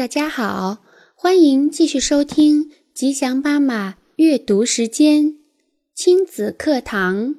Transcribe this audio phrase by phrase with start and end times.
[0.00, 0.78] 大家好，
[1.14, 5.36] 欢迎继续收听吉祥妈妈阅读时间，
[5.94, 7.34] 亲子课堂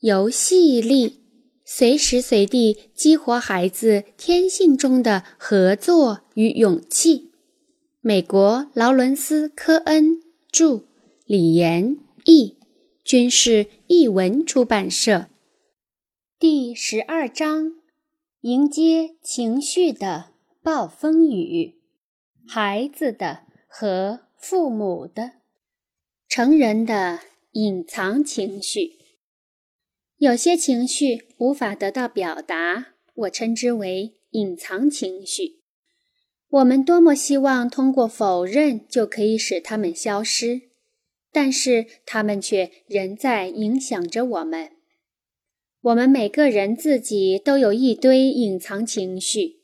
[0.00, 1.20] 游戏力，
[1.64, 7.30] 随时随地激活孩子天性中的合作与勇气。
[8.00, 10.82] 美国劳伦斯·科恩著，
[11.24, 12.56] 李延译，
[13.04, 15.28] 军事译文出版社。
[16.40, 17.74] 第十二章：
[18.40, 20.30] 迎接情绪的
[20.64, 21.76] 暴风雨。
[22.46, 25.32] 孩子的和父母的，
[26.28, 27.20] 成人的
[27.52, 28.98] 隐藏情绪。
[30.18, 35.62] 有些情绪无法得到表达，我称之为隐藏情绪。
[36.48, 40.62] 我们多么希望通过否认就可以使它们消失，
[41.32, 44.72] 但是它们却仍在影响着我们。
[45.80, 49.60] 我们每个人自己都有一堆隐藏情绪，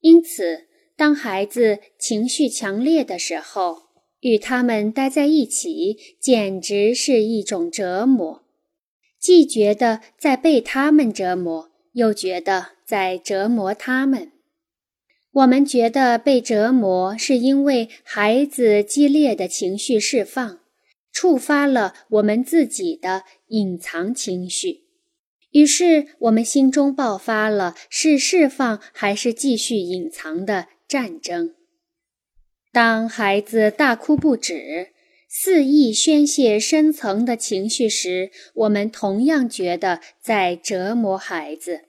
[0.00, 3.84] 因此，当孩子情绪强烈的时候，
[4.20, 8.44] 与他们待在一起简直是一种折磨，
[9.18, 14.30] 既觉得在被他们折磨，又觉得在折磨他们。
[15.32, 20.60] 我们觉得被折磨，是因为孩子激烈的情绪释放，
[21.10, 24.84] 触发了我们自己的隐藏情绪。
[25.50, 31.54] 于是，我们心中爆发了是释放还是继续隐藏的战争。
[32.72, 34.88] 当孩子大哭不止，
[35.28, 41.82] 肆意宣泄深层的情绪时，我们同样觉得在折磨孩子。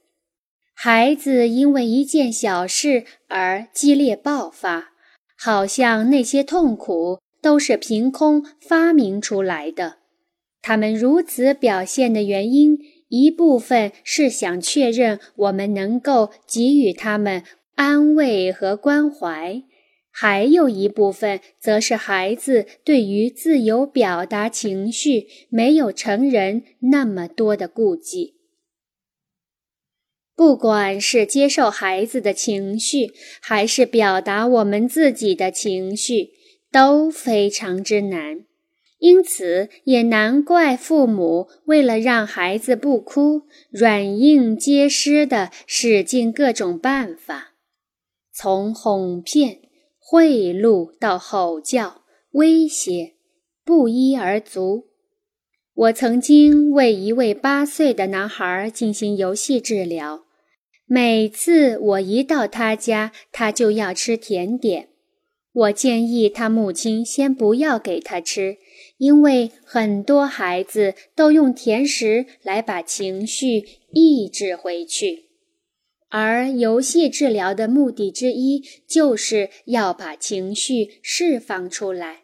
[0.74, 4.92] 孩子因为一件小事而激烈爆发，
[5.38, 9.98] 好像那些痛苦都是凭空发明出来的。
[10.62, 12.78] 他们如此表现的原因。
[13.08, 17.44] 一部分是想确认我们能够给予他们
[17.76, 19.64] 安慰和关怀，
[20.10, 28.36] 还有一部分则是孩子对于自由表达情绪没有成人那么多的顾忌。
[30.36, 36.32] 不管是接受孩子的情绪，还是表达我们自己的情绪，
[36.72, 38.46] 都非常之难。
[39.00, 47.55] 因此，也难怪父母为了让孩子不哭，软硬皆施的使尽各种办法，
[48.38, 49.60] 从哄骗、
[49.98, 52.02] 贿赂到吼叫、
[52.32, 53.14] 威胁，
[53.64, 54.88] 不一而足。
[55.74, 60.26] 我曾经为一位八岁的男孩进行游戏治疗，
[60.86, 64.90] 每次我一到他家，他就要吃甜点。
[65.54, 68.58] 我建议他母亲先不要给他吃。
[68.98, 75.26] 因为很多孩子都用甜食来把情绪抑制回去，
[76.18, 82.22] 而游戏治疗的目的之一就是要把情绪释放出来。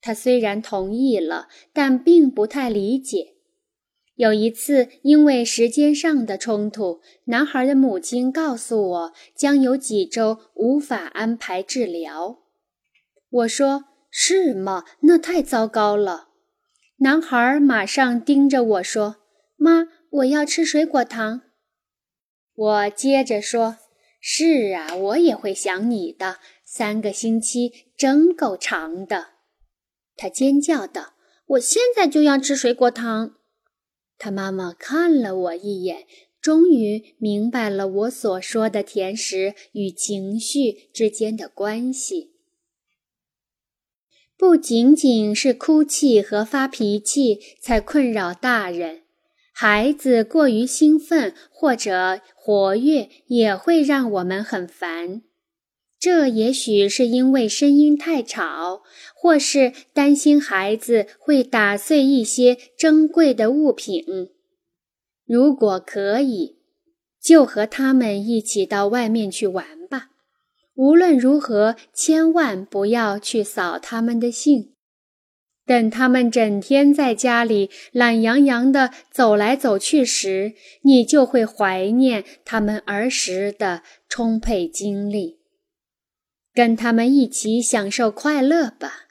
[0.00, 3.34] 他虽然同意了，但并不太理解。
[4.14, 12.38] 有一次，因为时间上的冲突，男孩的母亲告诉我将有几周无法安排治疗。
[13.28, 13.84] 我说。
[14.14, 14.84] 是吗？
[15.00, 16.28] 那太糟糕了。
[16.98, 19.16] 男孩马上盯着我说
[19.56, 21.40] ：“妈，我要吃水果糖。”
[22.62, 23.78] 我接着说
[24.20, 26.38] ：“是啊，我也会想你的。
[26.64, 29.30] 三个星期真够长的。”
[30.16, 31.14] 他尖叫道
[31.46, 33.34] ：“我现在就要吃水果糖。”
[34.16, 36.06] 他妈妈看了我一眼，
[36.40, 42.30] 终于明白了我所说的甜食与情绪之间的关系。
[44.36, 49.01] 不仅仅是哭泣和发脾气才困扰大人，
[49.52, 55.22] 孩子过于兴奋或者活跃也会让我们很烦。
[56.00, 58.82] 这也许是因为声音太吵，
[59.14, 64.04] 或是担心孩子会打碎一些珍贵的物品。
[65.24, 66.56] 如果可以，
[67.22, 70.08] 就和他们一起到外面去玩吧。
[70.74, 74.71] 无论如何，千万不要去扫他们的兴。
[75.64, 85.38] 等他们整天在家里懒洋洋地走来走去时，你就会怀念他们儿时的充沛精力。
[86.52, 89.06] 跟他们一起享受快乐吧，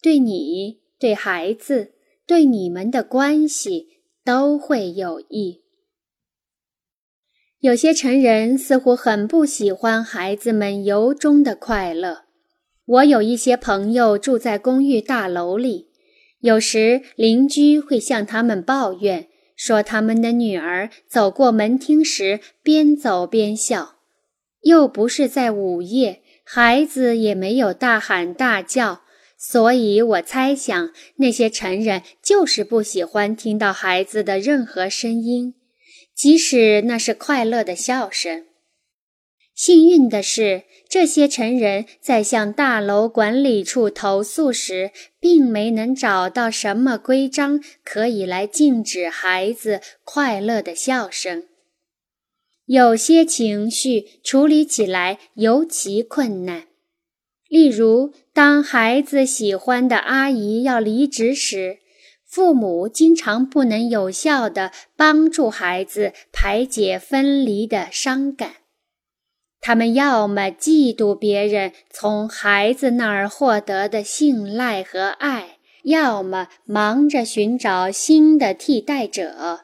[0.00, 1.94] 对你、对孩子、
[2.26, 3.88] 对你们的关系
[4.24, 5.62] 都会有益。
[7.60, 12.24] 有些成人似乎很不喜欢孩子们由衷的快乐。
[12.84, 15.88] 我有一些朋友住在公寓大楼里，
[16.44, 23.94] 有时邻居会向他们抱怨，说他们的女儿走过门厅时边走边笑，
[24.60, 29.04] 又不是在午夜，孩子也没有大喊大叫，
[29.38, 35.54] 所以我猜想那些成人就是不喜欢听到孩子的任何声音，
[36.14, 38.44] 即使那是快乐的笑声。
[39.54, 44.90] 幸运的是，这些成人在向大楼管理处投诉时，
[45.20, 51.44] 并没能找到什么规章可以来禁止孩子快乐的笑声。
[52.66, 56.64] 有些情绪处理起来尤其困难，
[57.48, 61.78] 例如，当孩子喜欢的阿姨要离职时，
[62.26, 68.63] 父母经常不能有效地帮助孩子排解分离的伤感。
[69.66, 79.60] 他们要么嫉妒别人从孩子那儿获得的信赖和爱，要么忙着寻找新的替代者。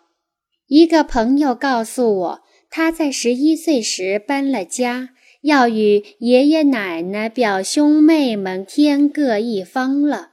[0.69, 5.11] 一个朋友告诉我，他在十一岁时搬了家，
[5.43, 10.31] 要与爷爷奶奶、表兄妹们天各一方了。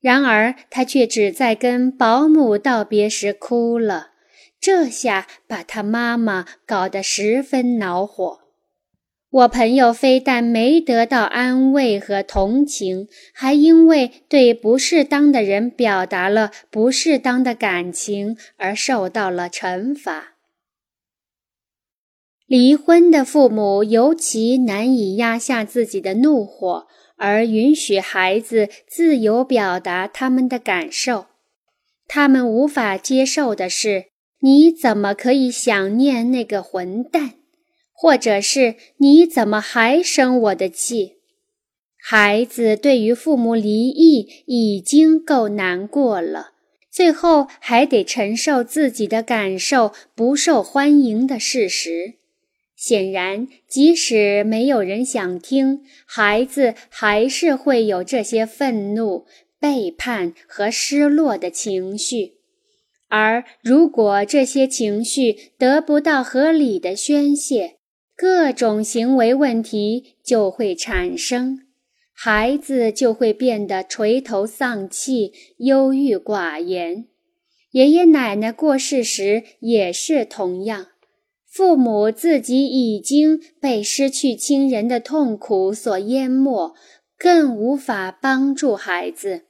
[0.00, 4.08] 然而，他却只在跟保姆道别时哭了，
[4.60, 8.39] 这下把他妈妈搞得十分恼火。
[9.30, 20.34] 我朋友非但没得到安慰和同情，还因为对不适当的人表达了不适当的感情而受到了惩罚。
[22.46, 31.26] 离婚的父母尤其难以压下自己的怒火，而允许孩子自由表达他们的感受。
[32.08, 34.06] 他们无法接受的是：
[34.40, 37.34] 你怎么可以想念那个混蛋？
[38.00, 41.16] 或者是你怎么还生我的气？
[42.02, 46.52] 孩子对于父母离异已经够难过了，
[46.90, 52.14] 最后还得承受自己的感受不受欢迎的事实。
[52.74, 59.26] 显然，即使没有人想听，孩子还是会有这些愤怒、
[59.60, 62.36] 背叛和失落的情绪。
[63.10, 67.74] 而如果这些情绪得不到合理的宣泄，
[68.20, 71.60] 各种行为问题就会产生，
[72.12, 77.06] 孩子就会变得垂头丧气、忧郁寡言。
[77.70, 80.88] 爷爷奶奶过世时也是同样，
[81.48, 86.74] 父母自己已经被失去亲人的痛苦所淹没，
[87.16, 89.44] 更无法帮助孩子。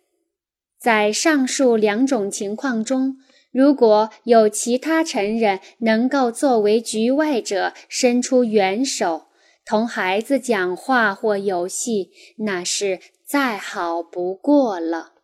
[0.79, 3.17] 在上述两种情况中。
[3.53, 9.27] 如果有其他成人能够作为局外者伸出援手，
[9.65, 15.20] 同孩子讲话或游戏，那是再好不过了。